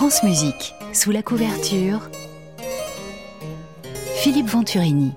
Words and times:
France 0.00 0.22
Musique, 0.22 0.74
sous 0.94 1.10
la 1.10 1.22
couverture, 1.22 2.08
Philippe 4.16 4.46
Venturini. 4.46 5.12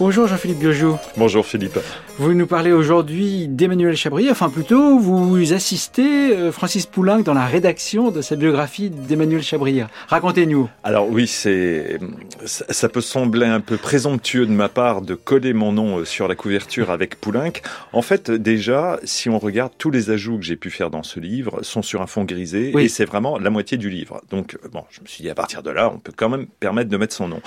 Bonjour 0.00 0.26
Jean-Philippe 0.26 0.60
Biojou. 0.60 0.96
Bonjour 1.18 1.44
Philippe. 1.44 1.78
Vous 2.16 2.32
nous 2.32 2.46
parlez 2.46 2.72
aujourd'hui 2.72 3.48
d'Emmanuel 3.48 3.96
Chabrier, 3.96 4.30
enfin 4.30 4.48
plutôt 4.48 4.98
vous 4.98 5.52
assistez 5.52 6.34
euh, 6.34 6.52
Francis 6.52 6.86
Poulenc 6.86 7.20
dans 7.20 7.34
la 7.34 7.44
rédaction 7.44 8.10
de 8.10 8.22
cette 8.22 8.38
biographie 8.38 8.88
d'Emmanuel 8.88 9.42
Chabrier. 9.42 9.84
Racontez-nous. 10.08 10.70
Alors 10.84 11.06
oui, 11.10 11.26
c'est 11.26 11.98
ça 12.46 12.88
peut 12.88 13.02
sembler 13.02 13.44
un 13.44 13.60
peu 13.60 13.76
présomptueux 13.76 14.46
de 14.46 14.52
ma 14.52 14.70
part 14.70 15.02
de 15.02 15.14
coller 15.14 15.52
mon 15.52 15.72
nom 15.72 15.98
euh, 15.98 16.04
sur 16.06 16.28
la 16.28 16.34
couverture 16.34 16.90
avec 16.90 17.20
Poulenc. 17.20 17.52
En 17.92 18.00
fait, 18.00 18.30
déjà, 18.30 18.98
si 19.04 19.28
on 19.28 19.38
regarde 19.38 19.72
tous 19.76 19.90
les 19.90 20.08
ajouts 20.08 20.38
que 20.38 20.44
j'ai 20.44 20.56
pu 20.56 20.70
faire 20.70 20.88
dans 20.88 21.02
ce 21.02 21.20
livre 21.20 21.62
sont 21.62 21.82
sur 21.82 22.00
un 22.00 22.06
fond 22.06 22.24
grisé 22.24 22.72
et 22.78 22.88
c'est 22.88 23.04
vraiment 23.04 23.38
la 23.38 23.50
moitié 23.50 23.76
du 23.76 23.90
livre. 23.90 24.22
Donc 24.30 24.56
bon, 24.72 24.84
je 24.88 25.02
me 25.02 25.06
suis 25.06 25.22
dit 25.22 25.28
à 25.28 25.34
partir 25.34 25.62
de 25.62 25.70
là, 25.70 25.92
on 25.94 25.98
peut 25.98 26.12
quand 26.16 26.30
même 26.30 26.46
permettre 26.46 26.88
de 26.88 26.96
mettre 26.96 27.14
son 27.14 27.28
nom. 27.28 27.42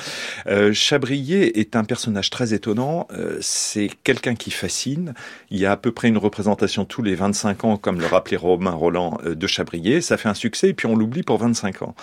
Euh, 0.46 0.72
Chabrier 0.72 1.60
est 1.60 1.76
un 1.76 1.84
personnage 1.84 2.30
très 2.30 2.43
étonnant. 2.52 3.08
Euh, 3.14 3.38
c'est 3.42 3.90
quelqu'un 4.04 4.36
qui 4.36 4.52
fascine. 4.52 5.14
Il 5.50 5.60
y 5.60 5.66
a 5.66 5.72
à 5.72 5.78
peu 5.78 5.92
près 5.92 6.10
une 6.10 6.18
représentation 6.18 6.86
tous 6.86 7.02
les 7.02 7.16
25 7.16 7.64
ans, 7.64 7.78
comme 7.78 8.00
le 8.00 8.08
rappelait 8.08 8.38
Romain 8.38 8.72
Roland, 8.72 9.20
euh, 9.24 9.36
de 9.36 9.48
Chabrier. 9.48 10.02
Ça 10.02 10.18
fait 10.18 10.30
un 10.30 10.34
succès 10.34 10.70
et 10.70 10.74
puis 10.74 10.88
on 10.88 10.96
l'oublie 10.96 11.24
pour 11.24 11.38
25 11.38 11.84
ans. 11.84 11.96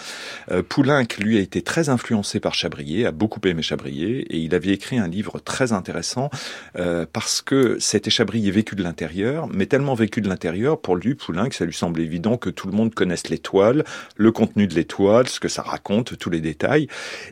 Euh, 0.50 0.62
Poulenc, 0.62 1.04
lui, 1.18 1.36
a 1.36 1.40
été 1.40 1.62
très 1.62 1.88
influencé 1.88 2.40
par 2.40 2.54
Chabrier, 2.54 3.06
a 3.06 3.12
beaucoup 3.12 3.40
aimé 3.44 3.62
Chabrier 3.62 4.20
et 4.30 4.38
il 4.38 4.54
avait 4.54 4.70
écrit 4.70 4.98
un 4.98 5.08
livre 5.08 5.38
très 5.38 5.72
intéressant 5.72 6.30
parce 7.12 7.42
que 7.42 7.76
c'était 7.80 8.10
Chabrier 8.10 8.50
vécu 8.50 8.76
de 8.76 8.82
l'intérieur, 8.82 9.48
mais 9.52 9.66
tellement 9.66 9.94
vécu 9.94 10.20
de 10.20 10.28
l'intérieur, 10.28 10.80
pour 10.80 10.96
lui, 10.96 11.14
Poulenc, 11.14 11.50
ça 11.50 11.64
lui 11.64 11.74
semble 11.74 12.00
évident 12.00 12.36
que 12.36 12.50
tout 12.50 12.68
le 12.68 12.72
monde 12.72 12.94
connaisse 12.94 13.28
l'étoile, 13.28 13.84
le 14.16 14.32
contenu 14.32 14.66
de 14.66 14.74
l'étoile, 14.74 15.28
ce 15.28 15.40
que 15.40 15.48
ça 15.48 15.62
raconte, 15.62 16.16
tous 16.18 16.30
les 16.30 16.40
détails. 16.40 16.88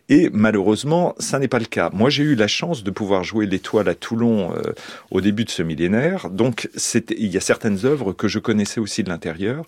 Et 0.09 0.31
malheureusement, 0.33 1.15
ça 1.19 1.39
n'est 1.39 1.49
pas 1.49 1.59
le 1.59 1.67
cas. 1.67 1.91
Moi, 1.93 2.11
j'ai 2.11 2.25
eu 2.25 2.35
la 2.35 2.49
chance 2.49 2.83
de 2.83 2.91
pouvoir 2.99 3.23
jouer 3.23 3.47
l'étoile 3.47 3.89
à 3.89 3.95
Toulon 3.95 4.53
euh, 4.57 4.73
au 5.13 5.21
début 5.21 5.45
de 5.45 5.51
ce 5.51 5.63
millénaire. 5.63 6.31
Donc, 6.31 6.69
il 7.11 7.29
y 7.29 7.37
a 7.37 7.41
certaines 7.41 7.87
œuvres 7.87 8.13
que 8.13 8.27
je 8.27 8.41
connaissais 8.41 8.81
aussi 8.81 9.05
de 9.05 9.09
l'intérieur, 9.09 9.65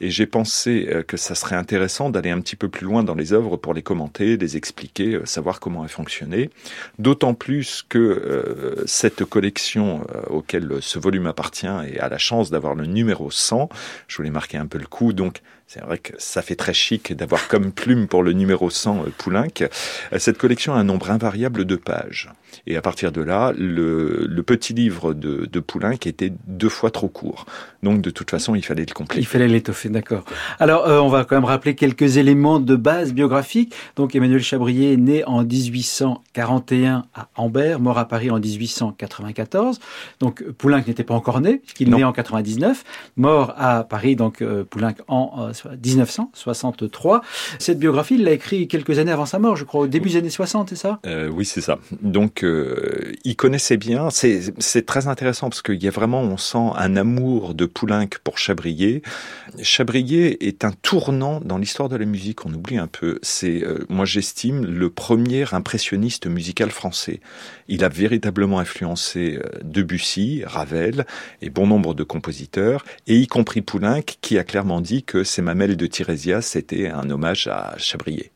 et 0.00 0.10
j'ai 0.10 0.26
pensé 0.26 0.88
euh, 0.90 1.04
que 1.04 1.16
ça 1.16 1.36
serait 1.36 1.54
intéressant 1.54 2.10
d'aller 2.10 2.30
un 2.30 2.40
petit 2.40 2.56
peu 2.56 2.68
plus 2.68 2.84
loin 2.84 3.04
dans 3.04 3.14
les 3.14 3.32
œuvres 3.32 3.56
pour 3.56 3.72
les 3.72 3.82
commenter, 3.82 4.36
les 4.36 4.56
expliquer, 4.56 5.14
euh, 5.14 5.24
savoir 5.26 5.60
comment 5.60 5.84
elles 5.84 5.90
fonctionnaient. 5.90 6.50
D'autant 6.98 7.34
plus 7.34 7.84
que 7.88 8.82
cette 8.86 9.24
collection 9.24 10.04
auquel 10.28 10.78
ce 10.80 10.98
volume 10.98 11.26
appartient 11.26 11.66
et 11.86 12.00
a 12.00 12.08
la 12.08 12.18
chance 12.18 12.50
d'avoir 12.50 12.74
le 12.74 12.86
numéro 12.86 13.30
100, 13.30 13.68
je 14.08 14.16
voulais 14.16 14.30
marquer 14.30 14.58
un 14.58 14.66
peu 14.66 14.78
le 14.78 14.86
coup, 14.86 15.12
donc 15.12 15.40
c'est 15.72 15.80
vrai 15.80 15.96
que 15.96 16.12
ça 16.18 16.42
fait 16.42 16.54
très 16.54 16.74
chic 16.74 17.14
d'avoir 17.14 17.48
comme 17.48 17.72
plume 17.72 18.06
pour 18.06 18.22
le 18.22 18.34
numéro 18.34 18.68
100 18.68 19.06
Poulenc. 19.16 19.70
Cette 20.18 20.36
collection 20.36 20.74
a 20.74 20.76
un 20.76 20.84
nombre 20.84 21.10
invariable 21.10 21.64
de 21.64 21.76
pages. 21.76 22.28
Et 22.66 22.76
à 22.76 22.82
partir 22.82 23.12
de 23.12 23.22
là, 23.22 23.52
le, 23.56 24.26
le 24.28 24.42
petit 24.42 24.74
livre 24.74 25.14
de, 25.14 25.46
de 25.46 25.60
Poulenc 25.60 25.96
était 26.04 26.32
deux 26.46 26.68
fois 26.68 26.90
trop 26.90 27.08
court. 27.08 27.46
Donc 27.82 28.02
de 28.02 28.10
toute 28.10 28.30
façon, 28.30 28.54
il 28.54 28.62
fallait 28.62 28.84
le 28.86 28.92
compléter. 28.92 29.20
Il 29.20 29.26
fallait 29.26 29.48
l'étoffer, 29.48 29.88
d'accord. 29.88 30.24
Alors, 30.60 30.86
euh, 30.86 31.00
on 31.00 31.08
va 31.08 31.24
quand 31.24 31.36
même 31.36 31.44
rappeler 31.44 31.74
quelques 31.74 32.18
éléments 32.18 32.60
de 32.60 32.76
base 32.76 33.12
biographique. 33.12 33.74
Donc 33.96 34.14
Emmanuel 34.14 34.42
Chabrier 34.42 34.92
est 34.92 34.98
né 34.98 35.24
en 35.24 35.42
1841 35.42 37.06
à 37.14 37.28
Ambert, 37.36 37.80
mort 37.80 37.98
à 37.98 38.06
Paris 38.06 38.30
en 38.30 38.38
1894. 38.38 39.80
Donc 40.20 40.44
Poulenc 40.58 40.82
n'était 40.86 41.04
pas 41.04 41.14
encore 41.14 41.40
né, 41.40 41.56
puisqu'il 41.56 41.88
est 41.88 41.96
né 41.96 42.04
en 42.04 42.12
99, 42.12 42.84
mort 43.16 43.54
à 43.56 43.84
Paris, 43.84 44.16
donc 44.16 44.42
euh, 44.42 44.64
Poulenc 44.64 44.94
en 45.08 45.50
1963. 45.66 47.16
Euh, 47.16 47.20
Cette 47.58 47.78
biographie, 47.78 48.14
il 48.14 48.24
l'a 48.24 48.32
écrit 48.32 48.68
quelques 48.68 48.98
années 48.98 49.12
avant 49.12 49.26
sa 49.26 49.38
mort, 49.38 49.56
je 49.56 49.64
crois, 49.64 49.82
au 49.82 49.86
début 49.86 50.10
des 50.10 50.16
années 50.16 50.30
60, 50.30 50.70
c'est 50.70 50.76
ça? 50.76 51.00
Euh, 51.06 51.28
Oui, 51.28 51.44
c'est 51.44 51.60
ça. 51.60 51.78
Donc 52.02 52.42
euh, 52.44 53.12
il 53.24 53.36
connaissait 53.36 53.76
bien. 53.76 54.08
C'est 54.10 54.86
très 54.86 55.08
intéressant 55.08 55.48
parce 55.48 55.62
qu'il 55.62 55.82
y 55.82 55.88
a 55.88 55.90
vraiment, 55.90 56.20
on 56.22 56.36
sent 56.36 56.70
un 56.76 56.96
amour 56.96 57.54
de 57.54 57.66
Poulenc 57.66 58.08
pour 58.24 58.38
Chabrier. 58.38 59.02
Chabrier 59.62 60.46
est 60.46 60.64
un 60.64 60.72
tournant 60.72 61.40
dans 61.40 61.58
l'histoire 61.58 61.88
de 61.88 61.96
la 61.96 62.04
musique. 62.04 62.46
On 62.46 62.52
oublie 62.52 62.78
un 62.78 62.86
peu. 62.86 63.18
C'est, 63.22 63.62
euh, 63.64 63.84
moi, 63.88 64.04
j'estime 64.04 64.64
le 64.64 64.90
premier 64.90 65.44
impressionniste 65.52 66.26
musical 66.26 66.70
français. 66.70 67.20
Il 67.68 67.84
a 67.84 67.88
véritablement 67.88 68.58
influencé 68.58 69.38
Debussy, 69.62 70.42
Ravel 70.44 71.06
et 71.40 71.50
bon 71.50 71.66
nombre 71.66 71.94
de 71.94 72.02
compositeurs, 72.02 72.84
et 73.06 73.16
y 73.18 73.26
compris 73.26 73.62
Poulenc, 73.62 74.02
qui 74.20 74.38
a 74.38 74.44
clairement 74.44 74.80
dit 74.80 75.02
que 75.02 75.24
ces 75.42 75.44
mamelles 75.44 75.76
de 75.76 75.86
Tirésias 75.88 76.42
c'était 76.42 76.88
un 76.88 77.10
hommage 77.10 77.48
à 77.48 77.74
Chabrier. 77.76 78.30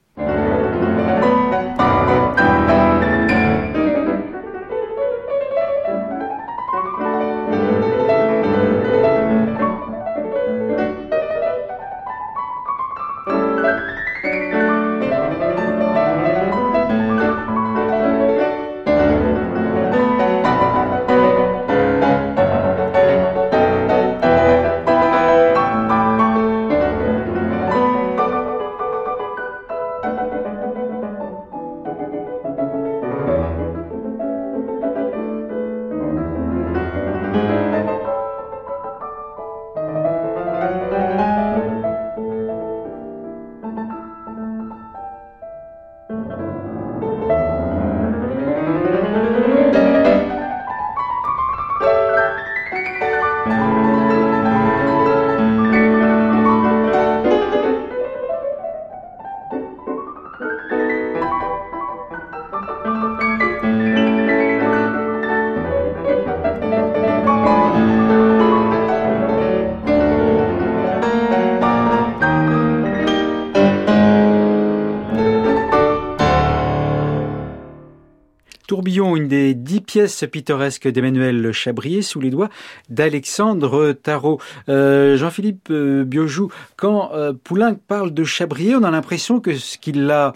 Une 79.05 79.29
des 79.29 79.55
dix 79.55 79.81
pièces 79.83 80.25
pittoresques 80.31 80.89
d'Emmanuel 80.89 81.53
Chabrier 81.53 82.01
sous 82.01 82.19
les 82.19 82.31
doigts 82.31 82.49
d'Alexandre 82.89 83.93
Tarot. 83.93 84.41
Euh, 84.71 85.17
Jean-Philippe 85.19 85.69
euh, 85.71 86.05
Biojou, 86.05 86.51
quand 86.77 87.11
euh, 87.13 87.33
Poulenc 87.33 87.77
parle 87.87 88.15
de 88.15 88.25
Chabrier, 88.25 88.75
on 88.75 88.85
a 88.85 88.91
l'impression 88.91 89.41
que 89.41 89.55
ce 89.55 89.77
qu'il 89.77 90.07
l'a 90.07 90.33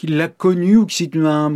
qu'il 0.00 0.16
l'a 0.16 0.28
connu 0.28 0.78
ou 0.78 0.86
que 0.86 0.94
c'est 0.94 1.10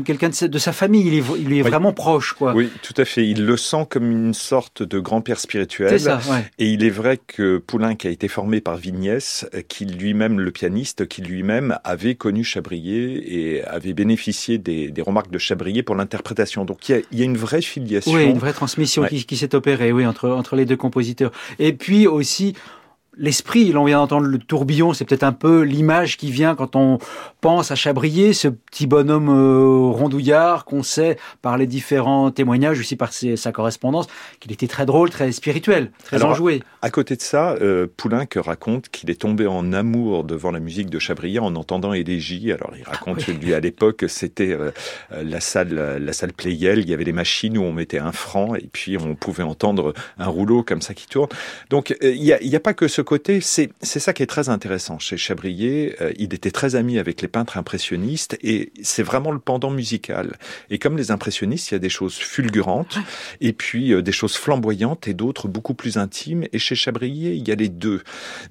quelqu'un 0.05 0.29
de, 0.29 0.59
sa 0.59 0.73
famille. 0.75 1.07
Il 1.07 1.15
est, 1.15 1.25
il 1.39 1.53
est 1.55 1.63
vraiment 1.63 1.95
proche, 1.95 2.35
quoi. 2.35 2.53
Oui, 2.55 2.69
tout 2.83 2.93
à 2.99 3.07
fait. 3.07 3.27
Il 3.27 3.47
le 3.47 3.57
sent 3.57 3.87
comme 3.89 4.11
une 4.11 4.35
sorte 4.35 4.83
de 4.83 4.99
grand-père 4.99 5.41
spirituel. 5.41 5.89
C'est 5.89 6.11
ça, 6.11 6.21
ouais. 6.31 6.45
Et 6.59 6.69
il 6.69 6.85
est 6.85 6.91
vrai 6.91 7.19
que 7.27 7.57
Poulenc 7.57 7.97
a 8.05 8.09
été 8.09 8.29
formé 8.29 8.61
par 8.61 8.77
Vignès, 8.77 9.47
qui 9.69 9.87
lui-même, 9.87 10.41
le 10.41 10.51
pianiste, 10.51 11.09
qui 11.09 11.23
lui-même 11.23 11.79
avait 11.85 12.17
connu 12.17 12.45
Chabrier 12.45 13.35
et 13.35 13.65
avait 13.65 13.95
bénéficié 13.95 14.59
des, 14.59 14.91
des 14.91 15.03
remarques 15.03 15.31
de 15.31 15.39
Chabrier 15.39 15.83
pour 15.83 15.95
l'interprétation. 15.95 16.67
Donc 16.67 16.87
il 16.91 16.93
y, 16.93 16.99
a, 16.99 17.03
il 17.13 17.19
y, 17.19 17.23
a, 17.23 17.25
une 17.25 17.39
vraie 17.39 17.63
filiation. 17.63 18.13
Oui, 18.13 18.25
une 18.25 18.39
vraie 18.39 18.53
transmission 18.53 19.05
qui, 19.05 19.25
qui 19.25 19.39
s'est 19.39 19.55
opérée, 19.55 19.91
oui, 19.91 20.05
entre, 20.05 20.29
entre 20.29 20.55
les 20.55 20.67
deux 20.67 20.77
compositeurs. 20.77 21.33
Et 21.59 21.73
puis 21.73 22.07
aussi, 22.07 22.55
l'esprit. 23.17 23.73
Là, 23.73 23.81
on 23.81 23.85
vient 23.85 23.99
d'entendre 23.99 24.27
le 24.27 24.39
tourbillon, 24.39 24.93
c'est 24.93 25.05
peut-être 25.05 25.23
un 25.23 25.33
peu 25.33 25.63
l'image 25.63 26.17
qui 26.17 26.31
vient 26.31 26.55
quand 26.55 26.77
on 26.77 26.99
pense 27.41 27.71
à 27.71 27.75
Chabrier, 27.75 28.33
ce 28.33 28.49
petit 28.49 28.87
bonhomme 28.87 29.29
euh, 29.29 29.91
rondouillard 29.91 30.65
qu'on 30.65 30.83
sait 30.83 31.19
par 31.43 31.59
les 31.59 31.67
différents 31.67 32.31
témoignages, 32.31 32.81
aussi 32.81 32.97
par 32.97 33.13
sa 33.13 33.53
correspondance, 33.53 34.07
qu'il 34.41 34.53
était 34.53 34.67
très 34.67 34.87
drôle, 34.87 35.11
très 35.11 35.31
spirituel, 35.33 35.91
très 36.05 36.23
enjoué. 36.23 36.63
À 36.83 36.91
côté 36.91 37.17
de 37.17 37.23
ça, 37.23 37.53
euh, 37.61 37.87
Poulenc 37.97 38.27
raconte 38.37 38.89
qu'il 38.89 39.11
est 39.11 39.21
tombé 39.21 39.47
en 39.47 39.73
amour 39.73 40.25
devant 40.25 40.51
la 40.51 40.61
musique 40.61 40.91
de 40.91 40.99
Chabrier 40.99 41.39
en 41.39 41.55
entendant 41.55 41.93
Élégie. 41.93 42.53
Alors, 42.53 42.73
il 42.79 42.85
raconte 42.85 43.19
ah 43.21 43.25
que 43.25 43.33
lui, 43.33 43.55
à 43.55 43.61
l'époque, 43.61 44.05
c'était 44.09 44.53
euh, 44.53 44.71
la 45.11 45.41
salle, 45.41 45.99
la 46.01 46.13
salle 46.13 46.33
Playel. 46.33 46.81
Il 46.81 46.89
y 46.89 46.95
avait 46.95 47.05
des 47.05 47.13
machines 47.13 47.59
où 47.59 47.63
on 47.63 47.73
mettait 47.73 47.99
un 47.99 48.13
franc 48.13 48.55
et 48.55 48.69
puis 48.73 48.97
on 48.97 49.15
pouvait 49.15 49.43
entendre 49.43 49.93
un 50.19 50.29
rouleau 50.29 50.63
comme 50.63 50.83
ça 50.83 50.95
qui 50.95 51.07
tourne. 51.07 51.29
Donc, 51.71 51.95
il 52.03 52.21
n'y 52.21 52.33
a, 52.33 52.39
a, 52.39 52.61
pas 52.61 52.75
que 52.75 52.89
ce 52.89 53.03
côté, 53.05 53.41
c'est 53.41 53.71
ça 53.81 54.13
qui 54.13 54.23
est 54.23 54.27
très 54.27 54.49
intéressant 54.49 54.99
chez 54.99 55.17
Chabrier. 55.17 55.97
Euh, 56.01 56.13
il 56.17 56.35
était 56.35 56.51
très 56.51 56.75
ami 56.75 56.99
avec 56.99 57.23
les 57.23 57.29
peintres 57.29 57.57
impressionnistes 57.57 58.37
et 58.43 58.73
c'est 58.83 59.03
vraiment 59.03 59.31
le 59.31 59.39
pendant 59.39 59.71
musical. 59.71 60.37
Et 60.71 60.79
comme 60.79 60.97
les 60.97 61.11
impressionnistes, 61.11 61.71
il 61.71 61.75
y 61.75 61.77
a 61.77 61.79
des 61.79 61.89
choses 61.89 62.15
fulgurantes 62.15 62.99
et 63.41 63.53
puis 63.53 63.93
euh, 63.93 64.03
des 64.03 64.13
choses 64.13 64.37
flamboyantes 64.37 65.09
et 65.09 65.15
d'autres 65.15 65.49
beaucoup 65.49 65.75
plus 65.75 65.99
intimes. 65.99 66.45
Et 66.53 66.59
chez 66.59 66.75
Chabrier, 66.75 67.35
il 67.35 67.47
y 67.47 67.53
a 67.53 67.55
les 67.55 67.69
deux. 67.69 68.03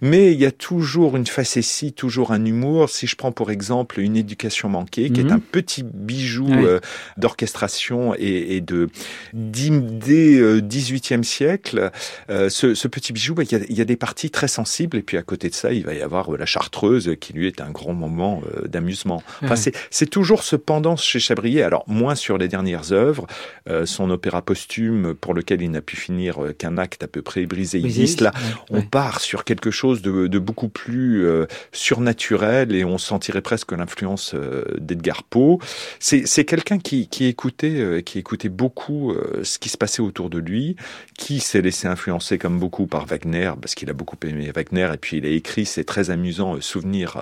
Mais 0.01 0.31
il 0.31 0.39
y 0.39 0.45
a 0.45 0.51
toujours 0.51 1.17
une 1.17 1.27
facétie, 1.27 1.93
toujours 1.93 2.31
un 2.31 2.45
humour. 2.45 2.89
Si 2.89 3.07
je 3.07 3.15
prends 3.15 3.31
pour 3.31 3.51
exemple 3.51 3.99
une 3.99 4.15
éducation 4.15 4.69
manquée, 4.69 5.09
qui 5.09 5.21
est 5.21 5.25
mhm. 5.25 5.33
un 5.33 5.39
petit 5.39 5.83
bijou 5.83 6.51
euh, 6.51 6.79
d'orchestration 7.17 8.13
et, 8.15 8.55
et, 8.55 8.61
de 8.61 8.89
d'idées 9.33 10.61
18e 10.61 11.23
siècle, 11.23 11.91
ce, 12.29 12.75
ce, 12.75 12.87
petit 12.87 13.13
bijou, 13.13 13.33
bah, 13.33 13.43
il, 13.43 13.51
y 13.51 13.55
a, 13.55 13.59
il 13.69 13.77
y 13.77 13.81
a 13.81 13.85
des 13.85 13.95
parties 13.95 14.29
très 14.29 14.42
sensibles 14.47 14.97
et 14.97 15.01
puis 15.01 15.17
à 15.17 15.23
côté 15.23 15.49
de 15.49 15.55
ça, 15.55 15.73
il 15.73 15.83
va 15.85 15.93
y 15.93 16.01
avoir 16.01 16.31
la 16.31 16.45
Chartreuse 16.45 17.15
qui 17.19 17.33
lui 17.33 17.47
est 17.47 17.61
un 17.61 17.71
grand 17.71 17.93
moment 17.93 18.41
d'amusement. 18.65 19.23
Enfin, 19.41 19.55
c'est 19.89 20.09
toujours 20.09 20.43
ce 20.43 20.55
pendant 20.55 20.95
chez 20.95 21.19
Chabrier. 21.19 21.63
Alors 21.63 21.83
moins 21.87 22.15
sur 22.15 22.37
les 22.37 22.47
dernières 22.47 22.91
œuvres, 22.91 23.27
euh, 23.69 23.85
son 23.85 24.09
opéra 24.09 24.41
posthume 24.41 25.13
pour 25.13 25.33
lequel 25.33 25.61
il 25.61 25.71
n'a 25.71 25.81
pu 25.81 25.95
finir 25.95 26.43
euh, 26.43 26.53
qu'un 26.53 26.77
acte 26.77 27.03
à 27.03 27.07
peu 27.07 27.21
près 27.21 27.45
brisé 27.45 27.79
existe. 27.79 28.21
Là, 28.21 28.31
on 28.69 28.81
part 28.81 29.19
sur 29.21 29.43
quelque 29.43 29.71
chose 29.71 30.01
de, 30.01 30.27
de 30.27 30.39
beaucoup 30.39 30.69
plus 30.69 31.25
euh, 31.25 31.45
surnaturel 31.71 32.73
et 32.73 32.83
on 32.85 32.97
sentirait 32.97 33.41
presque 33.41 33.71
l'influence 33.71 34.35
d'Edgar 34.77 35.23
Poe. 35.23 35.57
C'est 35.99 36.45
quelqu'un 36.45 36.79
qui, 36.79 37.07
qui 37.07 37.25
écoutait, 37.25 38.03
qui 38.05 38.19
écoutait 38.19 38.49
beaucoup 38.49 39.13
ce 39.43 39.59
qui 39.59 39.69
se 39.69 39.77
passait 39.77 40.01
autour 40.01 40.29
de 40.29 40.37
lui, 40.37 40.75
qui 41.17 41.39
s'est 41.39 41.61
laissé 41.61 41.87
influencer 41.87 42.37
comme 42.37 42.59
beaucoup 42.59 42.87
par 42.87 43.05
Wagner 43.05 43.51
parce 43.59 43.75
qu'il 43.75 43.89
a 43.89 43.93
beaucoup 43.93 44.17
aimé 44.23 44.32
Wagner 44.51 44.89
et 44.93 44.97
puis 44.97 45.17
il 45.17 45.25
a 45.25 45.29
écrit 45.29 45.65
ces 45.65 45.83
très 45.83 46.09
amusants 46.09 46.59
souvenirs 46.61 47.17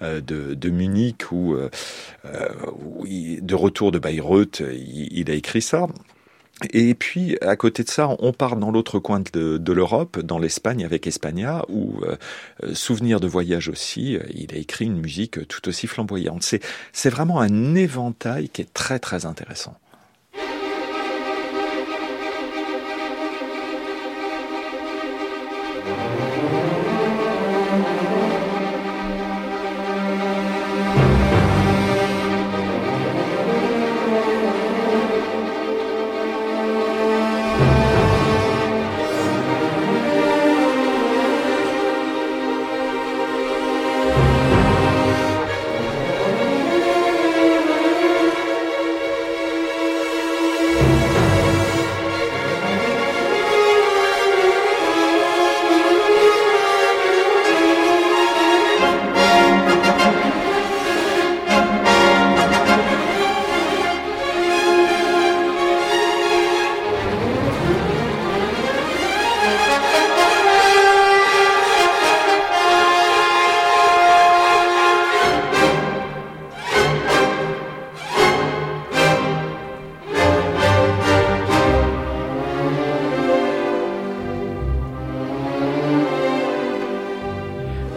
de, 0.00 0.20
de 0.20 0.70
Munich 0.70 1.32
où 1.32 1.56
de 2.24 3.54
retour 3.54 3.92
de 3.92 3.98
Bayreuth, 3.98 4.62
il, 4.72 5.30
a 5.30 5.34
écrit 5.34 5.62
ça. 5.62 5.86
Et 6.72 6.94
puis, 6.94 7.36
à 7.40 7.54
côté 7.56 7.84
de 7.84 7.88
ça, 7.88 8.08
on 8.18 8.32
part 8.32 8.56
dans 8.56 8.72
l'autre 8.72 8.98
coin 8.98 9.22
de, 9.32 9.72
l'Europe, 9.72 10.18
dans 10.18 10.38
l'Espagne 10.38 10.84
avec 10.84 11.06
Espagna, 11.06 11.64
où, 11.68 12.02
euh, 12.02 12.16
euh, 12.64 12.74
souvenir 12.74 13.20
de 13.20 13.28
voyage 13.28 13.68
aussi, 13.68 14.16
euh, 14.16 14.22
il 14.34 14.52
a 14.52 14.58
écrit 14.58 14.86
une 14.86 15.00
musique 15.00 15.46
tout 15.46 15.68
aussi 15.68 15.86
flamboyante. 15.86 16.42
C'est 16.92 17.10
vraiment 17.10 17.40
un 17.40 17.76
éventail 17.76 18.48
qui 18.48 18.62
est 18.62 18.72
très 18.74 18.98
très 18.98 19.24
intéressant. 19.24 19.76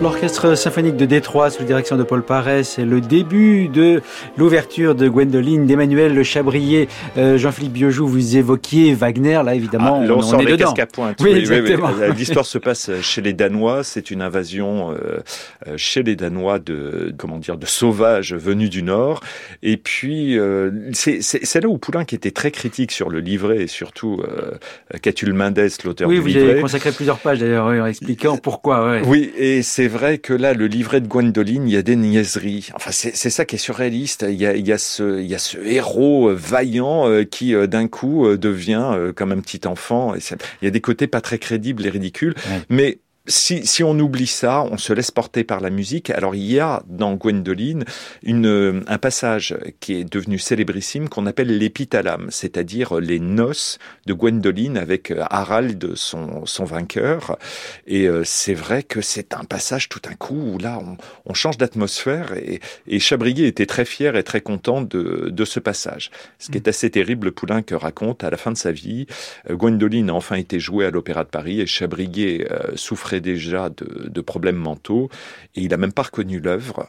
L'orchestre 0.01 0.56
symphonique 0.56 0.98
de 0.98 1.06
Détroit 1.06 1.51
sous 1.51 1.59
la 1.59 1.68
direction 1.68 1.95
de 1.95 2.01
Paul 2.01 2.24
Parès, 2.24 2.68
c'est 2.68 2.86
le 2.86 3.01
début 3.01 3.68
de 3.68 4.01
l'ouverture 4.36 4.95
de 4.95 5.07
Gwendoline, 5.07 5.68
d'Emmanuel 5.68 6.15
Le 6.15 6.24
Chabrier, 6.24 6.89
euh, 7.19 7.38
Jean-Philippe 7.38 7.74
Biojou, 7.74 8.07
vous 8.07 8.36
évoquiez 8.36 8.95
Wagner, 8.95 9.44
là 9.45 9.53
évidemment, 9.53 10.01
ah, 10.03 10.12
on, 10.12 10.24
on, 10.24 10.39
est 10.39 10.45
les 10.45 10.51
dedans. 10.53 10.74
À 10.75 10.86
pointe. 10.88 11.18
Oui, 11.21 11.33
exactement. 11.33 11.92
L'histoire 12.18 12.48
se 12.48 12.57
passe 12.57 12.89
chez 13.01 13.21
les 13.21 13.33
Danois, 13.33 13.83
c'est 13.83 14.09
une 14.09 14.24
invasion 14.24 14.89
euh, 14.89 15.19
euh, 15.68 15.77
chez 15.77 16.01
les 16.01 16.15
Danois 16.15 16.57
de 16.57 17.13
comment 17.15 17.38
dire 17.38 17.57
de 17.57 17.68
sauvages 17.68 18.33
venus 18.33 18.71
du 18.71 18.81
Nord, 18.81 19.21
et 19.62 19.77
puis 19.77 20.36
euh, 20.39 20.71
c'est 20.94 21.62
là 21.62 21.69
où 21.69 21.77
Poulain 21.77 22.06
qui 22.06 22.15
était 22.15 22.31
très 22.31 22.50
critique 22.50 22.92
sur 22.92 23.12
le 23.12 23.19
livret 23.19 23.62
et 23.62 23.68
surtout 23.68 24.19
euh, 24.24 24.57
Catulle 25.00 25.33
Mendes, 25.33 25.59
l'auteur 25.86 26.09
du 26.09 26.15
livret. 26.15 26.25
Oui, 26.25 26.44
vous 26.44 26.50
avez 26.50 26.62
consacré 26.62 26.92
plusieurs 26.92 27.19
pages 27.19 27.39
d'ailleurs 27.39 27.65
en 27.65 27.86
expliquant 27.86 28.38
pourquoi. 28.38 28.89
Ouais. 28.89 29.01
Oui, 29.06 29.31
et 29.38 29.62
c'est 29.62 29.90
vrai 29.91 30.17
que 30.17 30.33
là, 30.33 30.53
le 30.53 30.67
livret 30.67 31.01
de 31.01 31.07
Gwendoline, 31.07 31.67
il 31.67 31.73
y 31.73 31.77
a 31.77 31.81
des 31.81 31.95
niaiseries. 31.95 32.69
Enfin, 32.73 32.91
c'est 32.91 33.29
ça 33.29 33.45
qui 33.45 33.55
est 33.55 33.59
surréaliste. 33.59 34.25
Il 34.27 34.35
y 34.35 34.45
a, 34.45 34.55
il 34.55 34.65
y 34.65 34.71
a, 34.71 34.77
ce, 34.77 35.19
il 35.21 35.27
y 35.27 35.35
a 35.35 35.39
ce 35.39 35.57
héros 35.57 36.29
euh, 36.29 36.33
vaillant 36.33 37.07
euh, 37.07 37.23
qui, 37.23 37.53
euh, 37.53 37.67
d'un 37.67 37.88
coup, 37.88 38.35
devient 38.38 39.11
comme 39.15 39.31
un 39.31 39.39
petit 39.39 39.67
enfant. 39.67 40.15
il 40.15 40.65
y 40.65 40.67
a 40.67 40.71
des 40.71 40.81
côtés 40.81 41.07
pas 41.07 41.21
très 41.21 41.38
crédibles 41.38 41.85
et 41.85 41.89
ridicules. 41.89 42.33
Mais 42.69 42.99
si, 43.27 43.68
si, 43.68 43.83
on 43.83 43.97
oublie 44.00 44.25
ça, 44.25 44.63
on 44.63 44.77
se 44.77 44.94
laisse 44.94 45.12
porter 45.12 45.44
par 45.44 45.62
la 45.62 45.69
musique. 45.69 46.09
Alors 46.09 46.33
il 46.33 46.51
y 46.51 46.59
a 46.59 46.81
dans 46.88 47.13
Gwendoline 47.13 47.83
une, 48.23 48.83
un 48.88 48.97
passage 48.97 49.56
qui 49.79 49.94
est 49.94 50.03
devenu 50.03 50.39
célébrissime 50.39 51.07
qu'on 51.07 51.27
appelle 51.27 51.56
l'épithalame, 51.56 52.27
c'est-à-dire 52.31 53.00
les 53.00 53.19
noces 53.19 53.77
de 54.07 54.13
Gwendoline 54.13 54.75
avec 54.75 55.12
euh, 55.12 55.23
Harald, 55.29 55.94
son, 55.95 56.47
son 56.47 56.65
vainqueur. 56.65 57.38
Et 57.85 58.07
euh, 58.07 58.23
c'est 58.23 58.56
vrai 58.56 58.81
que 58.81 59.01
c'est 59.01 59.35
un 59.35 59.44
passage 59.44 59.88
tout 59.88 60.00
d'un 60.00 60.15
coup 60.15 60.53
où 60.53 60.57
là 60.57 60.79
on, 60.81 60.98
on 61.25 61.34
change 61.36 61.57
d'atmosphère 61.57 62.34
et, 62.34 62.60
et 62.88 63.00
Chabrier 63.00 63.46
était 63.46 63.67
très 63.67 63.86
fier 63.86 64.15
et 64.15 64.24
très 64.24 64.41
content 64.41 64.81
de, 64.81 65.29
de 65.29 65.46
ce 65.46 65.60
passage. 65.60 66.10
Ce 66.39 66.50
qui 66.50 66.57
est 66.57 66.67
assez 66.67 66.89
terrible, 66.89 67.31
Poulenc 67.31 67.62
raconte 67.72 68.24
à 68.24 68.31
la 68.31 68.38
fin 68.38 68.51
de 68.51 68.57
sa 68.57 68.72
vie, 68.72 69.05
euh, 69.48 69.55
Gwendoline 69.55 70.10
a 70.10 70.13
enfin 70.13 70.38
été 70.38 70.60
jouée 70.60 70.88
à 70.88 70.89
l'Opéra 70.89 71.24
de 71.24 71.29
Paris 71.29 71.62
et 71.62 71.67
Chabrier 71.67 72.48
souffrait 72.75 73.11
déjà 73.20 73.70
de, 73.70 74.22
problèmes 74.22 74.56
mentaux 74.56 75.10
et 75.56 75.62
il 75.62 75.74
a 75.74 75.77
même 75.77 75.91
pas 75.91 76.03
reconnu 76.03 76.39
l'œuvre 76.39 76.88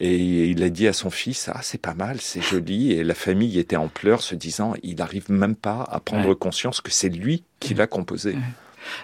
et 0.00 0.48
il 0.48 0.62
a 0.62 0.70
dit 0.70 0.88
à 0.88 0.94
son 0.94 1.10
fils 1.10 1.50
ah 1.52 1.60
c'est 1.62 1.80
pas 1.80 1.94
mal 1.94 2.20
c'est 2.20 2.40
joli 2.40 2.92
et 2.92 3.04
la 3.04 3.14
famille 3.14 3.58
était 3.58 3.76
en 3.76 3.88
pleurs 3.88 4.22
se 4.22 4.34
disant 4.34 4.72
il 4.82 4.96
n'arrive 4.96 5.30
même 5.30 5.54
pas 5.54 5.86
à 5.90 6.00
prendre 6.00 6.34
conscience 6.34 6.80
que 6.80 6.90
c'est 6.90 7.10
lui 7.10 7.44
qui 7.60 7.74
l'a 7.74 7.86
composé. 7.86 8.34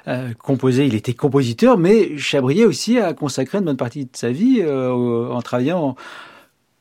Euh, 0.09 0.33
composé, 0.39 0.87
il 0.87 0.95
était 0.95 1.13
compositeur, 1.13 1.77
mais 1.77 2.17
Chabrier 2.17 2.65
aussi 2.65 2.99
a 2.99 3.13
consacré 3.13 3.59
une 3.59 3.65
bonne 3.65 3.77
partie 3.77 4.07
de 4.07 4.17
sa 4.17 4.31
vie 4.31 4.61
euh, 4.63 5.29
en 5.29 5.43
travaillant 5.43 5.97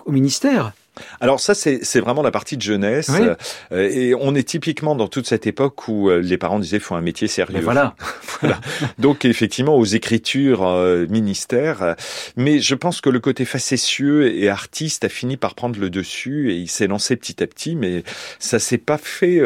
au 0.05 0.11
ministère. 0.11 0.71
Alors 1.19 1.39
ça, 1.39 1.53
c'est 1.55 1.99
vraiment 1.99 2.21
la 2.21 2.31
partie 2.31 2.57
de 2.57 2.61
jeunesse. 2.61 3.11
Euh, 3.71 3.89
et 3.89 4.13
on 4.15 4.35
est 4.35 4.47
typiquement 4.47 4.95
dans 4.95 5.07
toute 5.07 5.27
cette 5.27 5.47
époque 5.47 5.87
où 5.87 6.09
euh, 6.09 6.19
les 6.19 6.37
parents 6.37 6.59
disaient, 6.59 6.79
faut 6.79 6.95
un 6.95 7.01
métier 7.01 7.27
sérieux. 7.27 7.55
Ben 7.55 7.63
voilà. 7.63 7.95
voilà. 8.41 8.59
Donc 8.99 9.25
effectivement, 9.25 9.75
aux 9.75 9.85
écritures 9.85 10.65
euh, 10.65 11.05
ministères. 11.07 11.95
Mais 12.35 12.59
je 12.59 12.75
pense 12.75 13.01
que 13.01 13.09
le 13.09 13.19
côté 13.19 13.45
facétieux 13.45 14.33
et 14.35 14.49
artiste 14.49 15.05
a 15.05 15.09
fini 15.09 15.37
par 15.37 15.55
prendre 15.55 15.79
le 15.79 15.89
dessus 15.89 16.51
et 16.51 16.55
il 16.55 16.69
s'est 16.69 16.87
lancé 16.87 17.15
petit 17.15 17.41
à 17.43 17.47
petit. 17.47 17.75
Mais 17.75 18.03
ça 18.39 18.59
s'est 18.59 18.77
pas 18.77 18.97
fait, 18.97 19.41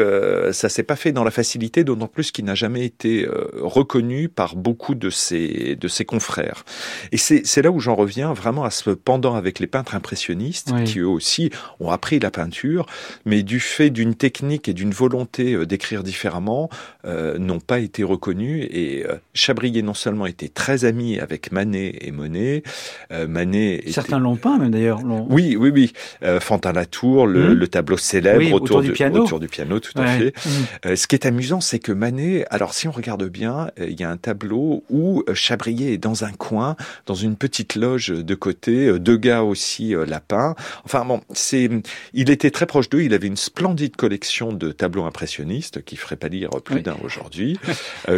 ça 0.52 0.68
s'est 0.68 0.82
pas 0.82 0.96
fait 0.96 1.12
dans 1.12 1.24
la 1.24 1.30
facilité, 1.30 1.84
d'autant 1.84 2.08
plus 2.08 2.30
qu'il 2.30 2.44
n'a 2.44 2.54
jamais 2.54 2.84
été 2.84 3.28
reconnu 3.54 4.28
par 4.28 4.56
beaucoup 4.56 4.94
de 4.94 5.10
ses, 5.10 5.76
de 5.76 5.88
ses 5.88 6.04
confrères. 6.04 6.64
Et 7.12 7.16
c'est 7.16 7.62
là 7.62 7.70
où 7.70 7.80
j'en 7.80 7.94
reviens 7.94 8.32
vraiment 8.32 8.64
à 8.64 8.70
ce 8.70 8.90
pendant 8.90 9.34
avec 9.34 9.58
les 9.58 9.66
peintres 9.66 9.94
impressionnistes 9.94 10.72
qui 10.84 10.98
eux 10.98 11.08
aussi 11.08 11.39
aussi 11.40 11.50
ont 11.80 11.90
appris 11.90 12.18
la 12.18 12.30
peinture, 12.30 12.86
mais 13.24 13.42
du 13.42 13.60
fait 13.60 13.90
d'une 13.90 14.14
technique 14.14 14.68
et 14.68 14.74
d'une 14.74 14.90
volonté 14.90 15.64
d'écrire 15.66 16.02
différemment, 16.02 16.68
n'ont 17.04 17.60
pas 17.60 17.78
été 17.78 18.04
reconnus. 18.04 18.66
Et 18.70 19.04
Chabrier 19.34 19.82
non 19.82 19.94
seulement 19.94 20.26
était 20.26 20.48
très 20.48 20.84
ami 20.84 21.18
avec 21.18 21.52
Manet 21.52 21.96
et 22.00 22.10
Monet, 22.10 22.62
Manet... 23.10 23.82
Certains 23.88 24.18
l'ont 24.18 24.36
peint 24.36 24.58
même 24.58 24.70
d'ailleurs. 24.70 25.00
Oui, 25.28 25.56
oui, 25.58 25.70
oui. 25.70 25.92
Fantin 26.40 26.72
Latour, 26.72 27.26
le, 27.26 27.54
hmm. 27.54 27.58
le 27.58 27.68
tableau 27.68 27.96
célèbre 27.96 28.52
autour, 28.52 28.82
du 28.82 28.92
piano. 28.92 29.22
Autour 29.22 29.40
du 29.40 29.48
piano, 29.48 29.80
tout 29.80 29.92
à 29.96 30.06
fait. 30.06 30.32
Hmm. 30.44 30.94
ce 30.96 31.06
qui 31.06 31.14
est 31.14 31.26
amusant, 31.26 31.60
c'est 31.60 31.78
que 31.78 31.92
Manet, 31.92 32.44
alors 32.50 32.74
si 32.74 32.88
on 32.88 32.92
regarde 32.92 33.24
bien, 33.28 33.70
il 33.78 33.98
y 33.98 34.04
a 34.04 34.10
un 34.10 34.16
tableau 34.16 34.84
où 34.90 35.24
Chabrier 35.34 35.92
est 35.94 35.98
dans 35.98 36.24
un 36.24 36.32
coin, 36.32 36.76
dans 37.06 37.14
une 37.14 37.36
petite 37.36 37.76
loge 37.76 38.08
de 38.08 38.34
côté, 38.34 38.98
deux 38.98 39.16
gars 39.16 39.42
aussi 39.42 39.94
lapins. 40.06 40.54
Enfin 40.84 41.04
bon, 41.04 41.20
c'est, 41.32 41.68
il 42.12 42.30
était 42.30 42.50
très 42.50 42.66
proche 42.66 42.88
d'eux. 42.88 43.02
Il 43.02 43.14
avait 43.14 43.26
une 43.26 43.36
splendide 43.36 43.96
collection 43.96 44.52
de 44.52 44.72
tableaux 44.72 45.04
impressionnistes 45.04 45.84
qui 45.84 45.96
ferait 45.96 46.16
pas 46.16 46.28
lire 46.28 46.50
plus 46.64 46.82
d'un 46.82 46.96
aujourd'hui, 47.04 47.58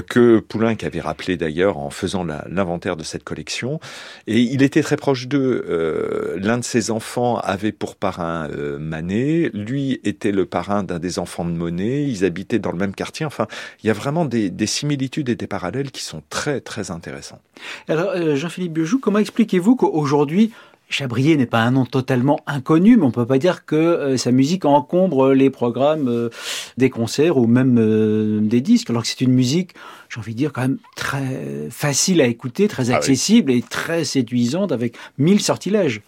que 0.09 0.39
Poulenc 0.41 0.77
avait 0.83 1.01
rappelé 1.01 1.37
d'ailleurs 1.37 1.79
en 1.79 1.91
faisant 1.91 2.25
l'inventaire 2.25 2.97
de 2.97 3.05
cette 3.05 3.25
collection. 3.25 3.81
Et 4.27 4.41
il 4.41 4.63
était 4.63 4.83
très 4.83 4.97
proche 4.97 5.29
d'eux. 5.29 5.65
Euh, 5.69 6.37
L'un 6.39 6.59
de 6.59 6.65
ses 6.65 6.91
enfants 6.91 7.39
avait 7.39 7.73
pour 7.73 7.97
parrain 7.97 8.49
euh, 8.51 8.79
Manet. 8.79 9.51
Lui 9.53 10.01
était 10.05 10.33
le 10.33 10.47
parrain 10.47 10.83
d'un 10.83 10.99
des 10.99 11.19
enfants 11.19 11.45
de 11.45 11.51
Monet. 11.51 12.05
Ils 12.05 12.25
habitaient 12.25 12.59
dans 12.59 12.73
le 12.73 12.79
même 12.79 12.95
quartier. 12.95 13.27
Enfin, 13.27 13.47
il 13.83 13.87
y 13.87 13.91
a 13.91 13.93
vraiment 13.93 14.25
des, 14.25 14.51
des 14.51 14.67
similitudes 14.67 15.29
et 15.29 15.37
des 15.37 15.47
parallèles 15.47 15.91
qui 15.91 16.03
sont 16.03 16.23
très 16.31 16.61
très 16.61 16.91
intéressants. 16.91 17.41
Alors, 17.89 18.11
euh, 18.11 18.37
Jean-Philippe 18.37 18.73
Biojou, 18.73 18.99
comment 18.99 19.19
expliquez-vous 19.19 19.77
qu'aujourd'hui 19.77 20.53
Chabrier 20.93 21.37
n'est 21.37 21.47
pas 21.47 21.63
un 21.63 21.71
nom 21.71 21.87
totalement 21.87 22.41
inconnu, 22.47 22.97
mais 22.97 23.05
on 23.05 23.11
peut 23.11 23.27
pas 23.27 23.39
dire 23.39 23.65
que 23.65 23.77
euh, 23.77 24.17
sa 24.17 24.31
musique 24.31 24.65
encombre 24.65 25.33
les 25.33 25.49
programmes 25.49 26.09
euh, 26.09 26.29
des 26.77 26.91
concerts 26.91 27.39
ou 27.39 27.47
même 27.47 27.79
euh, 27.79 28.41
des 28.41 28.61
disques, 28.61 28.91
alors 28.91 29.03
que 29.03 29.09
c'est 29.09 29.23
une 29.23 29.33
musique, 29.33 29.71
j'ai 30.11 30.21
envie 30.21 30.33
de 30.35 30.39
dire, 30.39 30.53
quand 30.53 30.61
même 30.63 30.79
très 30.95 31.69
facile 31.71 32.21
à 32.21 32.27
écouter, 32.27 32.69
très 32.69 32.91
ah 32.91 32.97
accessible 32.97 33.51
et 33.51 33.63
très 33.63 34.05
séduisante 34.05 34.71
avec 34.71 34.95
mille 35.17 35.41
sortilèges. 35.41 36.03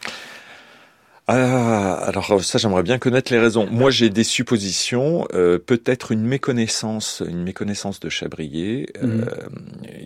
Ah, 1.27 1.95
alors 2.05 2.45
ça, 2.45 2.59
j'aimerais 2.59 2.83
bien 2.83 2.99
connaître 2.99 3.33
les 3.33 3.39
raisons. 3.39 3.67
Moi, 3.71 3.91
j'ai 3.91 4.11
des 4.11 4.25
suppositions, 4.25 5.27
euh, 5.33 5.59
peut-être 5.59 6.13
une 6.13 6.21
méconnaissance, 6.21 7.23
une 7.27 7.43
méconnaissance 7.43 7.99
de 7.99 8.11
Chabrier. 8.11 8.91
Euh, 9.03 9.07
mhm. 9.07 9.27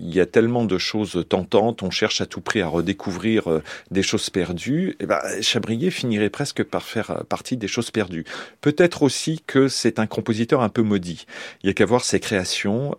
il 0.00 0.14
y 0.14 0.20
a 0.20 0.26
tellement 0.26 0.64
de 0.64 0.78
choses 0.78 1.24
tentantes, 1.28 1.82
on 1.82 1.90
cherche 1.90 2.20
à 2.20 2.26
tout 2.26 2.40
prix 2.40 2.60
à 2.60 2.68
redécouvrir 2.68 3.50
euh, 3.50 3.64
des 3.90 4.04
choses 4.04 4.30
perdues. 4.30 4.90
Et 4.90 4.96
eh 5.00 5.06
ben, 5.06 5.18
Chabrier 5.40 5.90
finirait 5.90 6.30
presque 6.30 6.62
par 6.62 6.84
faire 6.84 7.24
partie 7.28 7.56
des 7.56 7.66
choses 7.66 7.90
perdues. 7.90 8.24
Peut-être 8.60 9.02
aussi 9.02 9.42
que 9.44 9.66
c'est 9.66 9.98
un 9.98 10.06
compositeur 10.06 10.62
un 10.62 10.68
peu 10.68 10.82
maudit. 10.82 11.26
Il 11.64 11.66
y 11.66 11.70
a 11.70 11.72
qu'à 11.72 11.84
voir 11.84 12.04
ses 12.04 12.20
créations. 12.20 12.94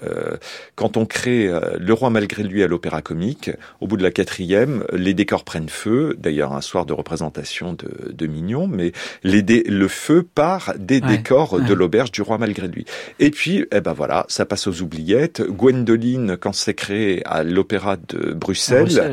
quand 0.75 0.97
on 0.97 1.05
crée 1.05 1.49
Le 1.77 1.93
Roi 1.93 2.09
malgré 2.09 2.43
lui 2.43 2.63
à 2.63 2.67
l'Opéra 2.67 3.01
Comique, 3.01 3.51
au 3.79 3.87
bout 3.87 3.95
de 3.95 4.03
la 4.03 4.11
quatrième, 4.11 4.83
les 4.91 5.13
décors 5.13 5.45
prennent 5.45 5.69
feu. 5.69 6.15
D'ailleurs, 6.19 6.53
un 6.53 6.61
soir 6.61 6.85
de 6.85 6.93
représentation 6.93 7.73
de 7.73 8.08
de 8.11 8.27
Mignon, 8.27 8.67
mais 8.67 8.91
le 9.23 9.87
feu 9.87 10.23
part 10.23 10.73
des 10.77 11.01
décors 11.01 11.59
de 11.59 11.73
l'auberge 11.73 12.11
du 12.11 12.21
roi 12.21 12.37
malgré 12.37 12.67
lui. 12.67 12.85
Et 13.19 13.31
puis, 13.31 13.65
eh 13.71 13.81
ben 13.81 13.93
voilà, 13.93 14.25
ça 14.29 14.45
passe 14.45 14.67
aux 14.67 14.81
oubliettes. 14.81 15.41
Gwendoline, 15.41 16.37
quand 16.37 16.53
c'est 16.53 16.73
créé 16.73 17.21
à 17.25 17.43
l'opéra 17.43 17.97
de 17.97 18.33
Bruxelles, 18.33 19.11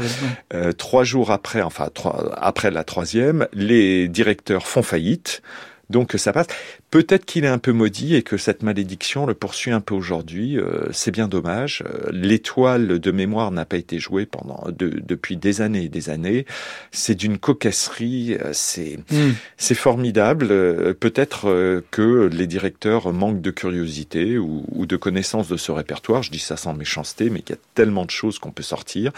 euh, 0.54 0.72
trois 0.72 1.04
jours 1.04 1.30
après, 1.30 1.62
enfin 1.62 1.88
après 2.36 2.70
la 2.70 2.84
troisième, 2.84 3.48
les 3.52 4.08
directeurs 4.08 4.66
font 4.66 4.82
faillite. 4.82 5.42
Donc 5.88 6.14
ça 6.16 6.32
passe. 6.32 6.48
Peut-être 6.90 7.24
qu'il 7.24 7.44
est 7.44 7.48
un 7.48 7.58
peu 7.58 7.72
maudit 7.72 8.14
et 8.14 8.22
que 8.22 8.36
cette 8.36 8.62
malédiction 8.62 9.26
le 9.26 9.34
poursuit 9.34 9.72
un 9.72 9.80
peu 9.80 9.94
aujourd'hui. 9.94 10.56
Euh, 10.56 10.86
c'est 10.92 11.10
bien 11.10 11.26
dommage. 11.26 11.82
Euh, 11.84 12.08
l'étoile 12.12 13.00
de 13.00 13.10
mémoire 13.10 13.50
n'a 13.50 13.64
pas 13.64 13.76
été 13.76 13.98
jouée 13.98 14.24
pendant 14.24 14.64
depuis 14.70 15.36
des 15.36 15.60
années 15.60 15.84
et 15.84 15.88
des 15.88 16.10
années. 16.10 16.46
C'est 16.92 17.16
d'une 17.16 17.38
cocasserie. 17.38 18.34
Euh, 18.40 18.50
c'est 18.52 18.98
hmm. 19.10 19.32
c'est 19.56 19.74
formidable. 19.74 20.46
Peut-être 20.94 21.82
que 21.90 22.30
les 22.32 22.46
directeurs 22.46 23.12
manquent 23.12 23.42
de 23.42 23.50
curiosité 23.50 24.38
ou, 24.38 24.64
ou, 24.70 24.86
de 24.86 24.96
connaissance 24.96 25.48
de 25.48 25.56
ce 25.56 25.72
répertoire. 25.72 26.22
Je 26.22 26.30
dis 26.30 26.38
ça 26.38 26.56
sans 26.56 26.72
méchanceté, 26.72 27.30
mais 27.30 27.40
il 27.40 27.50
y 27.50 27.54
a 27.54 27.58
tellement 27.74 28.04
de 28.04 28.10
choses 28.10 28.38
qu'on 28.38 28.52
peut 28.52 28.62
sortir. 28.62 29.12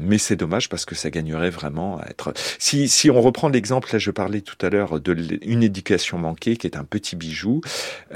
mais 0.00 0.18
c'est 0.18 0.36
dommage 0.36 0.68
parce 0.68 0.84
que 0.84 0.94
ça 0.94 1.10
gagnerait 1.10 1.50
vraiment 1.50 1.98
à 1.98 2.08
être. 2.08 2.34
Si 2.58 2.88
si 2.88 3.10
on 3.10 3.20
reprend 3.22 3.48
l'exemple 3.48 3.88
là, 3.92 3.98
je 3.98 4.10
parlais 4.10 4.42
tout 4.42 4.58
à 4.64 4.68
l'heure 4.68 5.00
de 5.00 5.16
une 5.42 5.62
éducation 5.62 6.18
manquée 6.18 6.56
qui 6.56 6.66
est 6.66 6.76
un 6.76 6.83
petit 6.84 7.16
bijou. 7.16 7.60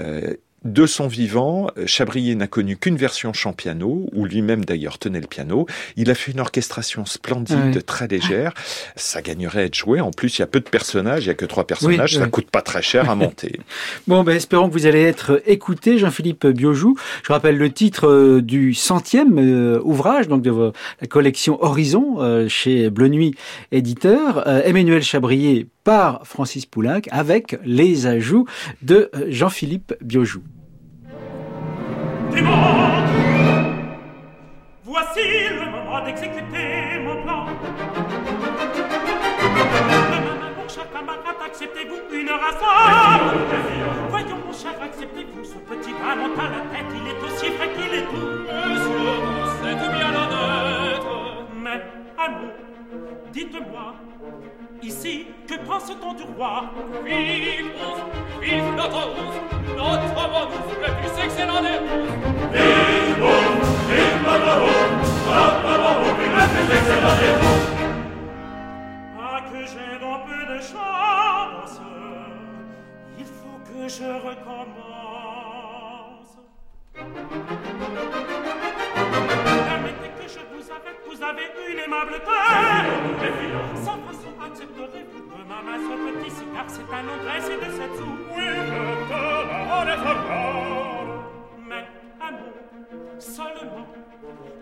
Euh, 0.00 0.34
de 0.64 0.87
son 0.87 1.06
vivant, 1.06 1.68
Chabrier 1.87 2.34
n'a 2.34 2.48
connu 2.48 2.76
qu'une 2.76 2.96
version 2.96 3.32
chant 3.32 3.52
piano, 3.52 4.08
où 4.12 4.25
lui-même 4.25 4.64
d'ailleurs 4.64 4.98
tenait 4.98 5.20
le 5.20 5.28
piano. 5.28 5.66
Il 5.96 6.10
a 6.10 6.16
fait 6.16 6.32
une 6.32 6.40
orchestration 6.40 7.04
splendide, 7.06 7.84
très 7.87 8.08
légère. 8.08 8.54
Ça 8.96 9.22
gagnerait 9.22 9.60
à 9.60 9.64
être 9.64 9.76
joué. 9.76 10.00
En 10.00 10.10
plus, 10.10 10.37
il 10.37 10.40
y 10.40 10.42
a 10.42 10.48
peu 10.48 10.58
de 10.58 10.68
personnages, 10.68 11.25
il 11.25 11.28
y 11.28 11.30
a 11.30 11.34
que 11.34 11.44
trois 11.44 11.64
personnages. 11.64 12.18
ça 12.18 12.26
coûte 12.26 12.50
pas 12.50 12.60
très 12.60 12.82
cher 12.82 13.08
à 13.08 13.14
monter. 13.14 13.60
bon, 14.08 14.25
ben, 14.25 14.34
espérons 14.34 14.68
que 14.68 14.72
vous 14.72 14.87
allez 14.87 15.02
être 15.02 15.40
écouté, 15.46 15.96
Jean-Philippe 15.96 16.46
Biojou. 16.48 16.96
Je 17.22 17.32
rappelle 17.32 17.56
le 17.56 17.70
titre 17.70 18.08
euh, 18.08 18.42
du 18.42 18.75
centième 18.75 19.38
euh, 19.38 19.80
ouvrage, 19.84 20.26
donc 20.26 20.42
de 20.42 20.72
la 21.00 21.06
collection 21.06 21.62
Horizon 21.62 22.16
euh, 22.18 22.48
chez 22.48 22.90
Bleu 22.90 23.08
Nuit 23.08 23.34
éditeur. 23.70 24.46
Emmanuel 24.64 25.02
Chabrier 25.02 25.68
par 25.88 26.26
Francis 26.26 26.66
Poulenc 26.66 27.00
avec 27.11 27.57
les 27.64 28.07
ajouts 28.07 28.45
de 28.83 29.11
Jean-Philippe 29.28 29.95
Biojou. 30.02 30.42
Voici 34.85 35.23
le 35.49 35.71
moment 35.71 36.04
d'exécuter 36.04 37.00
mon 37.02 37.23
plan. 37.23 37.47
Demain, 40.12 40.50
mon 40.59 40.68
cher 40.68 40.92
camarade, 40.92 41.40
acceptez-vous 41.47 42.14
une 42.14 42.28
race 42.33 42.62
Voyons, 44.11 44.37
mon 44.47 44.52
cher, 44.52 44.75
acceptez-vous 44.83 45.42
ce 45.42 45.57
petit 45.73 45.95
ballon 45.95 46.35
à 46.37 46.50
la 46.50 46.61
tête, 46.68 46.92
il 46.92 47.09
est 47.09 47.21
aussi 47.25 47.49
vrai 47.57 47.68
qu'il 47.73 47.95
est 47.99 48.04
tout. 48.04 48.28
Monsieur, 48.68 49.16
c'est 49.62 49.76
bien 49.97 50.11
honnête. 50.11 51.07
Mais, 51.64 51.80
amour, 52.18 52.67
dites-moi, 53.33 53.95
Ici, 54.83 55.26
que 55.49 55.54
pense-t-on 55.66 56.14
du 56.14 56.23
roi? 56.37 56.71
Vive 57.04 57.73
notre 58.76 59.02
Rose, 59.09 59.40
notre 59.76 60.14
bonne 60.14 60.30
le 60.80 60.88
plus 61.00 61.14
excellent 61.25 61.61
des 61.61 61.78
roses. 61.78 62.12
Vive 62.52 63.18
notre 64.25 64.52
Rose, 64.61 65.12
notre 65.26 65.61
bonne 65.62 65.83
le 66.07 66.47
plus 66.49 66.68
excellent 66.76 67.16
des 67.21 67.33
roses. 67.40 67.71
Ah, 69.21 69.40
que 69.50 69.61
j'ai 69.66 69.92
donc 69.99 70.21
peu 70.26 70.42
de 70.54 70.59
chance, 70.61 71.75
il 73.18 73.25
faut 73.25 73.59
que 73.64 73.80
je 73.88 74.09
recommence. 74.28 75.18
Je 80.28 80.40
vous 80.54 80.70
arrête, 80.70 81.00
vous 81.08 81.23
avez 81.23 81.49
une 81.73 81.78
aimable 81.78 82.20
terre. 82.20 82.85
Sans 83.76 83.97
façon 84.04 84.28
accepterez-vous 84.44 85.23
de 85.25 85.42
ma 85.49 85.62
ce 85.80 85.94
petit 86.20 86.30
cigare 86.30 86.66
C'est 86.68 86.82
un 86.92 87.02
nom 87.02 87.16
dressé 87.25 87.56
de 87.56 87.70
sept 87.73 87.97
sous 87.97 88.14
Oui, 88.37 88.44
je 88.44 89.08
te 89.08 89.87
la 89.87 89.97
redonne 89.97 91.12
Mais, 91.66 91.87
amour, 92.20 92.52
seulement 93.18 93.87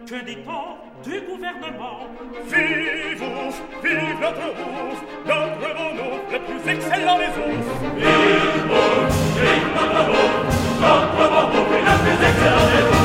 Que 0.06 0.24
dit-on 0.24 0.66
du 1.02 1.20
gouvernement. 1.22 1.98
Vive 2.44 3.22
ours, 3.22 3.56
vive 3.82 4.20
notre 4.20 4.46
ours 4.46 5.00
Notre 5.26 5.68
bon 5.74 5.92
ours, 5.98 6.32
le 6.32 6.38
plus 6.38 6.70
excellent 6.70 7.18
des 7.18 7.34
ours 7.42 7.68
Vive 7.96 8.70
ours, 8.70 9.16
vive 9.34 9.70
notre 9.74 10.10
ours 10.10 10.56
Notre 10.80 11.10
bon 11.16 11.42
ours, 11.42 11.72
le 11.74 11.96
plus 12.04 12.22
excellent 12.24 12.66
des 12.70 12.82
ours 12.84 12.92
Ah, 12.92 12.95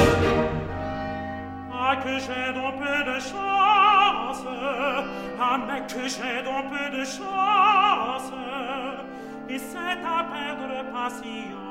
que 2.04 2.20
j'ai 2.20 2.54
donc 2.54 2.80
peu 2.80 3.04
de 3.12 3.20
chance, 3.20 4.46
ah 5.40 5.58
mais 5.68 5.82
que 5.82 6.08
j'ai 6.08 6.42
donc 6.44 6.70
peu 6.72 6.98
de 6.98 7.04
chance, 7.04 8.32
et 9.50 9.58
c'est 9.58 10.02
à 10.06 10.24
perdre 10.24 10.92
patience. 10.92 11.71